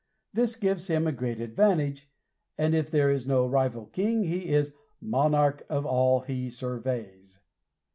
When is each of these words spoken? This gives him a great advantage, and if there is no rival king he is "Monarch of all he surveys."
This 0.33 0.55
gives 0.55 0.87
him 0.87 1.05
a 1.05 1.11
great 1.11 1.39
advantage, 1.39 2.09
and 2.57 2.73
if 2.73 2.89
there 2.89 3.11
is 3.11 3.27
no 3.27 3.45
rival 3.45 3.85
king 3.85 4.23
he 4.23 4.49
is 4.49 4.73
"Monarch 4.99 5.61
of 5.69 5.85
all 5.85 6.21
he 6.21 6.49
surveys." 6.49 7.37